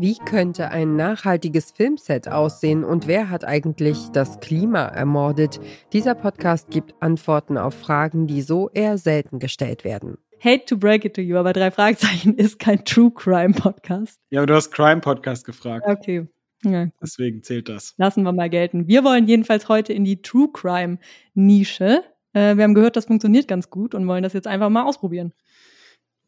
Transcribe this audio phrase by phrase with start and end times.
[0.00, 5.58] Wie könnte ein nachhaltiges Filmset aussehen und wer hat eigentlich das Klima ermordet?
[5.92, 10.16] Dieser Podcast gibt Antworten auf Fragen, die so eher selten gestellt werden.
[10.38, 14.20] Hate to break it to you, aber drei Fragezeichen ist kein True Crime Podcast.
[14.30, 15.84] Ja, aber du hast Crime Podcast gefragt.
[15.84, 16.28] Okay.
[16.62, 16.86] Ja.
[17.02, 17.94] Deswegen zählt das.
[17.96, 18.86] Lassen wir mal gelten.
[18.86, 20.98] Wir wollen jedenfalls heute in die True Crime
[21.34, 22.04] Nische.
[22.34, 25.32] Äh, wir haben gehört, das funktioniert ganz gut und wollen das jetzt einfach mal ausprobieren.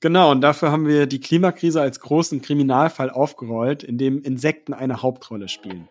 [0.00, 5.02] Genau, und dafür haben wir die Klimakrise als großen Kriminalfall aufgerollt, in dem Insekten eine
[5.02, 5.88] Hauptrolle spielen.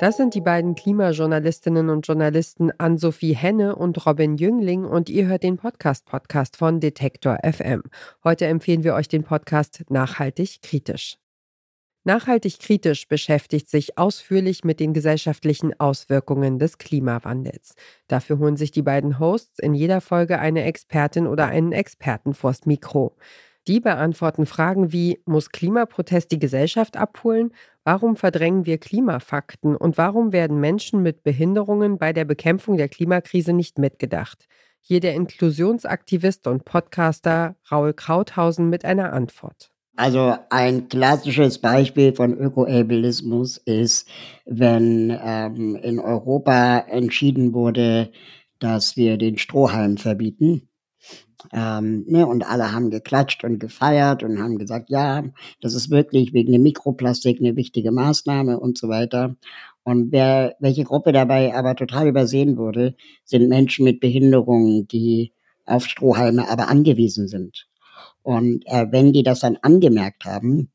[0.00, 5.42] Das sind die beiden Klimajournalistinnen und Journalisten Ann-Sophie Henne und Robin Jüngling und ihr hört
[5.42, 7.82] den Podcast-Podcast von Detektor FM.
[8.22, 11.18] Heute empfehlen wir euch den Podcast Nachhaltig kritisch.
[12.08, 17.74] Nachhaltig kritisch beschäftigt sich ausführlich mit den gesellschaftlichen Auswirkungen des Klimawandels.
[18.06, 22.64] Dafür holen sich die beiden Hosts in jeder Folge eine Expertin oder einen Experten vors
[22.64, 23.14] Mikro.
[23.66, 27.52] Die beantworten Fragen wie, muss Klimaprotest die Gesellschaft abholen?
[27.84, 29.76] Warum verdrängen wir Klimafakten?
[29.76, 34.46] Und warum werden Menschen mit Behinderungen bei der Bekämpfung der Klimakrise nicht mitgedacht?
[34.80, 39.70] Hier der Inklusionsaktivist und Podcaster Raul Krauthausen mit einer Antwort.
[39.98, 44.08] Also ein klassisches Beispiel von Ökoableismus ist,
[44.46, 48.12] wenn ähm, in Europa entschieden wurde,
[48.60, 50.68] dass wir den Strohhalm verbieten.
[51.52, 55.24] Ähm, ne, und alle haben geklatscht und gefeiert und haben gesagt, ja,
[55.60, 59.34] das ist wirklich wegen dem Mikroplastik eine wichtige Maßnahme und so weiter.
[59.82, 65.32] Und wer, welche Gruppe dabei aber total übersehen wurde, sind Menschen mit Behinderungen, die
[65.66, 67.67] auf Strohhalme aber angewiesen sind.
[68.28, 70.70] Und äh, wenn die das dann angemerkt haben,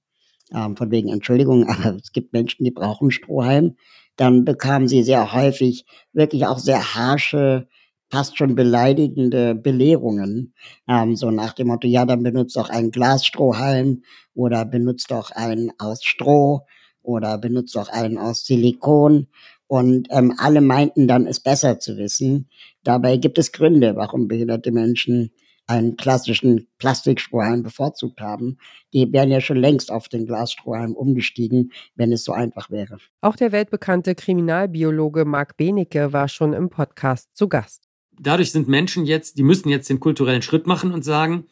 [0.52, 3.76] ähm, von wegen Entschuldigung, aber es gibt Menschen, die brauchen Strohhalm,
[4.16, 7.68] dann bekamen sie sehr häufig wirklich auch sehr harsche,
[8.10, 10.56] fast schon beleidigende Belehrungen,
[10.90, 14.02] ähm, so nach dem Motto, ja, dann benutzt doch einen Glasstrohhalm
[14.34, 16.62] oder benutzt doch einen aus Stroh
[17.04, 19.28] oder benutzt doch einen aus Silikon.
[19.68, 22.50] Und ähm, alle meinten dann, es besser zu wissen.
[22.84, 25.30] Dabei gibt es Gründe, warum behinderte Menschen
[25.68, 28.58] einen klassischen Plastikstrohhalm bevorzugt haben,
[28.94, 32.98] die wären ja schon längst auf den Glasstrohhalm umgestiegen, wenn es so einfach wäre.
[33.22, 37.88] Auch der weltbekannte Kriminalbiologe Marc Benecke war schon im Podcast zu Gast.
[38.20, 41.46] Dadurch sind Menschen jetzt, die müssen jetzt den kulturellen Schritt machen und sagen,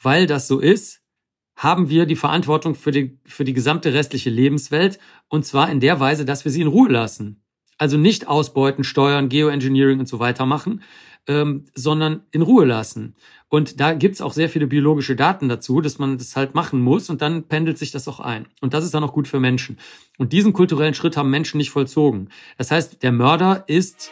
[0.00, 1.02] weil das so ist,
[1.56, 5.98] haben wir die Verantwortung für die, für die gesamte restliche Lebenswelt und zwar in der
[5.98, 7.42] Weise, dass wir sie in Ruhe lassen.
[7.78, 10.82] Also nicht ausbeuten, steuern, Geoengineering und so weiter machen,
[11.28, 13.14] ähm, sondern in Ruhe lassen.
[13.50, 17.08] Und da gibt's auch sehr viele biologische Daten dazu, dass man das halt machen muss
[17.08, 18.46] und dann pendelt sich das auch ein.
[18.60, 19.78] Und das ist dann auch gut für Menschen.
[20.18, 22.28] Und diesen kulturellen Schritt haben Menschen nicht vollzogen.
[22.58, 24.10] Das heißt, der Mörder ist.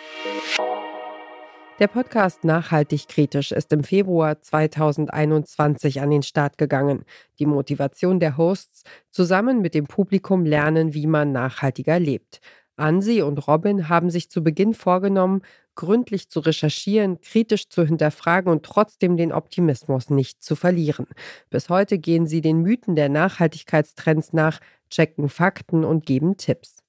[1.78, 7.04] Der Podcast Nachhaltig Kritisch ist im Februar 2021 an den Start gegangen.
[7.38, 12.40] Die Motivation der Hosts, zusammen mit dem Publikum lernen, wie man nachhaltiger lebt.
[12.76, 15.42] Ansi und Robin haben sich zu Beginn vorgenommen,
[15.74, 21.06] gründlich zu recherchieren, kritisch zu hinterfragen und trotzdem den Optimismus nicht zu verlieren.
[21.50, 24.60] Bis heute gehen sie den Mythen der Nachhaltigkeitstrends nach,
[24.90, 26.85] checken Fakten und geben Tipps.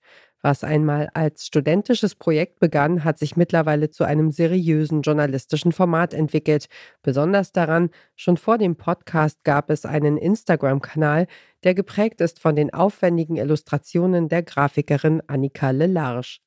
[0.48, 6.68] Was einmal als studentisches Projekt begann, hat sich mittlerweile zu einem seriösen journalistischen Format entwickelt.
[7.02, 11.28] Besonders daran, schon vor dem Podcast gab es einen Instagram-Kanal,
[11.66, 16.40] der geprägt ist von den aufwendigen Illustrationen der Grafikerin Annika Lelarge.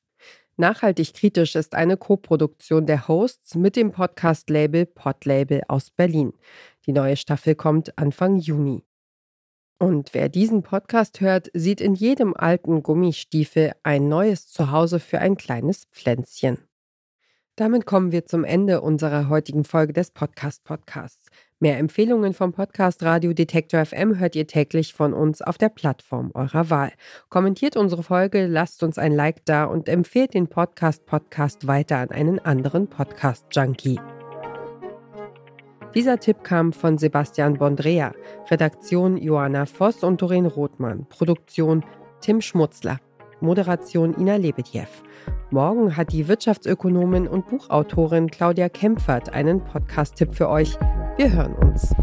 [0.57, 6.33] Nachhaltig kritisch ist eine Koproduktion der Hosts mit dem Podcast-Label Podlabel aus Berlin.
[6.87, 8.83] Die neue Staffel kommt Anfang Juni.
[9.81, 15.37] Und wer diesen Podcast hört, sieht in jedem alten Gummistiefel ein neues Zuhause für ein
[15.37, 16.59] kleines Pflänzchen.
[17.55, 21.29] Damit kommen wir zum Ende unserer heutigen Folge des Podcast Podcasts.
[21.59, 26.29] Mehr Empfehlungen vom Podcast Radio Detektor FM hört ihr täglich von uns auf der Plattform
[26.35, 26.91] eurer Wahl.
[27.29, 32.11] Kommentiert unsere Folge, lasst uns ein Like da und empfehlt den Podcast Podcast weiter an
[32.11, 33.99] einen anderen Podcast Junkie.
[35.93, 38.13] Dieser Tipp kam von Sebastian Bondrea,
[38.49, 41.83] Redaktion Johanna Voss und Doreen Rothmann, Produktion
[42.21, 42.99] Tim Schmutzler,
[43.41, 44.87] Moderation Ina Lebedjew.
[45.49, 50.77] Morgen hat die Wirtschaftsökonomin und Buchautorin Claudia Kempfert einen Podcast-Tipp für euch.
[51.17, 51.93] Wir hören uns.